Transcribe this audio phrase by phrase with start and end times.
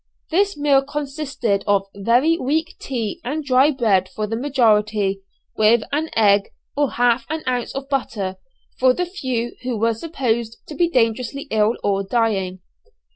[0.31, 5.21] This meal consisted of very weak tea and dry bread for the majority,
[5.55, 8.37] with an egg, or half an ounce of butter
[8.79, 12.61] for the few who were supposed to be dangerously ill or dying.